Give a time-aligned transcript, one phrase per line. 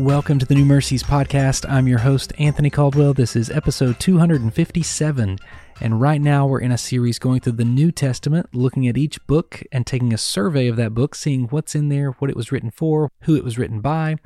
[0.00, 1.68] Welcome to the New Mercies podcast.
[1.68, 3.12] I'm your host, Anthony Caldwell.
[3.12, 5.38] This is episode 257.
[5.78, 9.24] And right now we're in a series going through the New Testament, looking at each
[9.26, 12.50] book and taking a survey of that book, seeing what's in there, what it was
[12.50, 14.16] written for, who it was written by.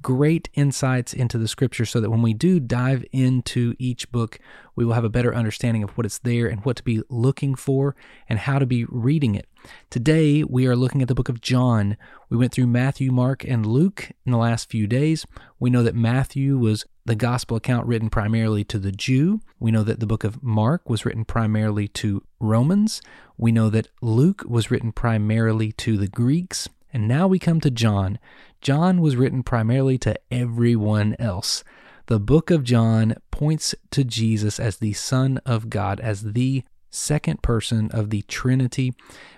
[0.00, 4.38] Great insights into the scripture so that when we do dive into each book,
[4.76, 7.56] we will have a better understanding of what it's there and what to be looking
[7.56, 7.96] for
[8.28, 9.46] and how to be reading it.
[9.90, 11.96] Today, we are looking at the book of John.
[12.30, 15.26] We went through Matthew, Mark, and Luke in the last few days.
[15.58, 19.40] We know that Matthew was the gospel account written primarily to the Jew.
[19.58, 23.02] We know that the book of Mark was written primarily to Romans.
[23.36, 26.68] We know that Luke was written primarily to the Greeks.
[26.92, 28.18] And now we come to John.
[28.60, 31.64] John was written primarily to everyone else.
[32.06, 37.42] The book of John points to Jesus as the Son of God, as the second
[37.42, 38.94] person of the Trinity.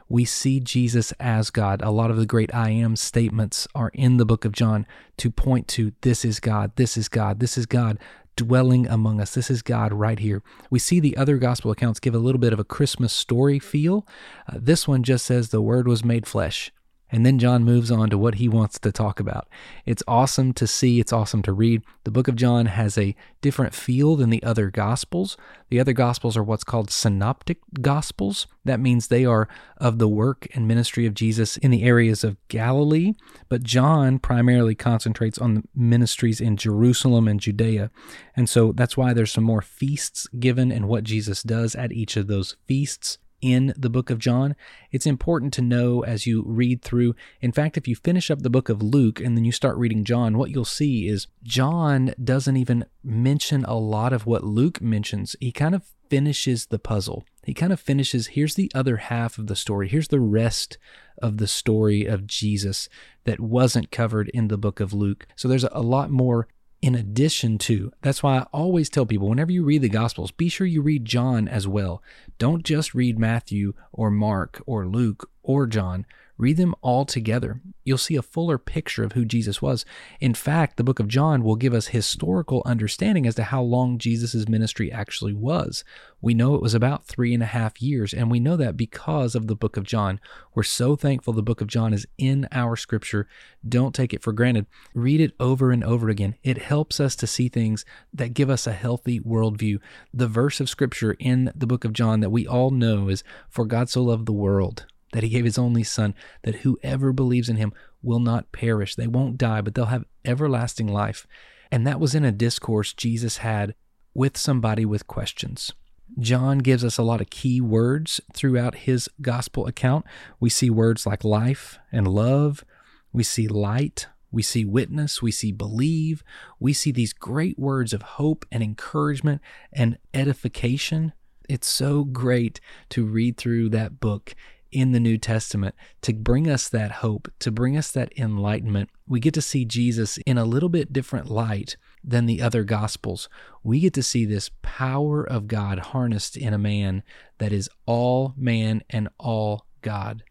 [0.09, 1.83] We see Jesus as God.
[1.83, 4.87] A lot of the great I am statements are in the book of John
[5.19, 7.98] to point to this is God, this is God, this is God
[8.37, 9.35] dwelling among us.
[9.35, 10.42] This is God right here.
[10.70, 14.07] We see the other gospel accounts give a little bit of a Christmas story feel.
[14.48, 16.73] Uh, this one just says the word was made flesh.
[17.12, 19.48] And then John moves on to what he wants to talk about.
[19.84, 21.83] It's awesome to see, it's awesome to read.
[22.05, 25.36] The book of John has a different feel than the other gospels.
[25.70, 28.47] The other gospels are what's called synoptic gospels.
[28.64, 32.36] That means they are of the work and ministry of Jesus in the areas of
[32.48, 33.14] Galilee,
[33.48, 37.91] but John primarily concentrates on the ministries in Jerusalem and Judea.
[38.36, 42.17] And so that's why there's some more feasts given and what Jesus does at each
[42.17, 44.55] of those feasts in the book of John.
[44.91, 47.14] It's important to know as you read through.
[47.41, 50.05] In fact, if you finish up the book of Luke and then you start reading
[50.05, 55.36] John, what you'll see is John doesn't even mention a lot of what Luke mentions.
[55.41, 57.24] He kind of finishes the puzzle.
[57.44, 59.88] He kind of finishes here's the other half of the story.
[59.88, 60.77] Here's the rest
[61.22, 62.88] of the story of Jesus
[63.24, 65.27] that wasn't covered in the book of Luke.
[65.36, 66.48] So there's a lot more
[66.83, 67.92] in addition to.
[68.02, 71.05] That's why I always tell people whenever you read the Gospels, be sure you read
[71.05, 72.02] John as well.
[72.39, 76.07] Don't just read Matthew or Mark or Luke or John.
[76.40, 77.61] Read them all together.
[77.84, 79.84] You'll see a fuller picture of who Jesus was.
[80.20, 83.98] In fact, the book of John will give us historical understanding as to how long
[83.98, 85.84] Jesus' ministry actually was.
[86.23, 89.34] We know it was about three and a half years, and we know that because
[89.34, 90.18] of the book of John.
[90.55, 93.29] We're so thankful the book of John is in our scripture.
[93.68, 94.64] Don't take it for granted.
[94.95, 96.36] Read it over and over again.
[96.42, 97.84] It helps us to see things
[98.14, 99.79] that give us a healthy worldview.
[100.14, 103.67] The verse of scripture in the book of John that we all know is, For
[103.67, 107.57] God so loved the world that he gave his only son, that whoever believes in
[107.57, 107.73] him
[108.03, 108.95] will not perish.
[108.95, 111.27] They won't die, but they'll have everlasting life.
[111.71, 113.75] And that was in a discourse Jesus had
[114.15, 115.73] with somebody with questions.
[116.19, 120.05] John gives us a lot of key words throughout his gospel account.
[120.41, 122.65] We see words like life and love.
[123.13, 124.09] We see light.
[124.33, 125.23] We see witness.
[125.23, 126.25] We see believe.
[126.59, 129.41] We see these great words of hope and encouragement
[129.73, 131.12] and edification.
[131.49, 132.61] It's so great
[132.91, 134.35] to read through that book
[134.73, 138.91] in the New Testament to bring us that hope, to bring us that enlightenment.
[139.06, 143.29] We get to see Jesus in a little bit different light than the other gospels.
[143.62, 147.03] We get to see this power of God harnessed in a man
[147.38, 150.23] that is all man and all God.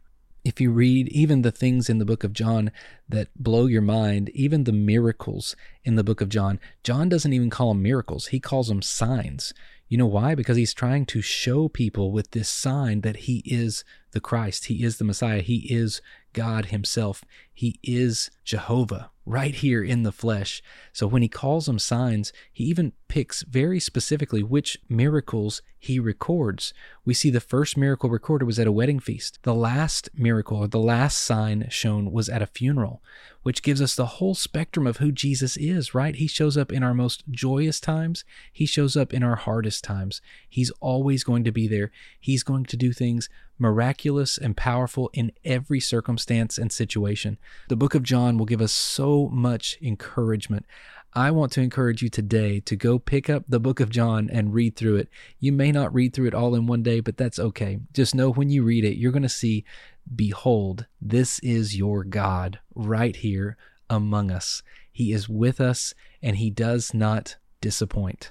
[0.45, 2.71] If you read even the things in the book of John
[3.07, 7.49] that blow your mind, even the miracles in the book of John, John doesn't even
[7.49, 9.53] call them miracles, he calls them signs.
[9.89, 10.35] You know why?
[10.35, 14.83] Because he's trying to show people with this sign that he is the Christ, he
[14.83, 15.99] is the Messiah, he is
[16.33, 20.61] God himself, he is Jehovah right here in the flesh.
[20.93, 26.73] So when he calls them signs, he even picks very specifically which miracles he records.
[27.05, 29.39] We see the first miracle recorded was at a wedding feast.
[29.43, 33.01] The last miracle or the last sign shown was at a funeral,
[33.43, 36.15] which gives us the whole spectrum of who Jesus is, right?
[36.15, 40.21] He shows up in our most joyous times, he shows up in our hardest times.
[40.49, 41.91] He's always going to be there.
[42.19, 43.29] He's going to do things
[43.59, 47.37] miraculous and powerful in every circumstance and situation.
[47.67, 50.65] The book of John will give us so much encouragement.
[51.13, 54.53] I want to encourage you today to go pick up the book of John and
[54.53, 55.09] read through it.
[55.39, 57.79] You may not read through it all in one day, but that's okay.
[57.93, 59.65] Just know when you read it, you're going to see,
[60.15, 63.57] Behold, this is your God right here
[63.89, 64.61] among us.
[64.91, 68.29] He is with us and he does not disappoint.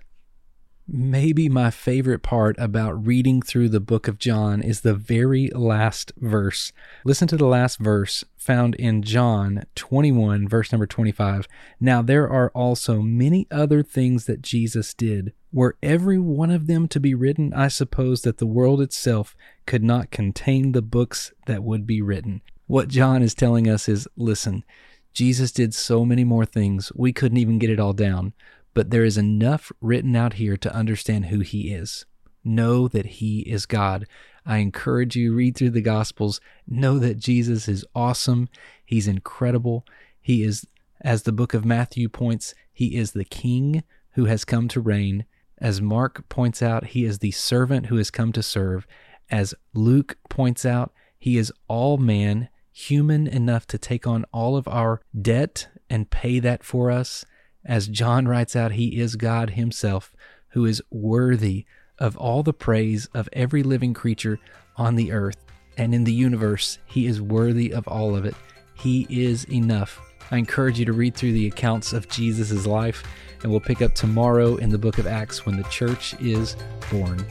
[0.90, 6.12] Maybe my favorite part about reading through the book of John is the very last
[6.16, 6.72] verse.
[7.04, 11.46] Listen to the last verse found in John 21, verse number 25.
[11.78, 15.34] Now there are also many other things that Jesus did.
[15.52, 19.36] Were every one of them to be written, I suppose that the world itself
[19.66, 22.40] could not contain the books that would be written.
[22.66, 24.64] What John is telling us is listen,
[25.12, 28.32] Jesus did so many more things, we couldn't even get it all down,
[28.78, 32.06] but there is enough written out here to understand who he is.
[32.44, 34.06] Know that he is God.
[34.46, 38.48] I encourage you read through the gospels, know that Jesus is awesome,
[38.86, 39.84] he's incredible.
[40.20, 40.64] He is
[41.00, 45.24] as the book of Matthew points, he is the king who has come to reign.
[45.60, 48.86] As Mark points out, he is the servant who has come to serve.
[49.28, 54.68] As Luke points out, he is all man, human enough to take on all of
[54.68, 57.24] our debt and pay that for us.
[57.68, 60.10] As John writes out, he is God himself
[60.48, 61.66] who is worthy
[61.98, 64.38] of all the praise of every living creature
[64.76, 65.44] on the earth
[65.76, 66.78] and in the universe.
[66.86, 68.34] He is worthy of all of it.
[68.74, 70.00] He is enough.
[70.30, 73.02] I encourage you to read through the accounts of Jesus' life,
[73.42, 76.56] and we'll pick up tomorrow in the book of Acts when the church is
[76.90, 77.24] born.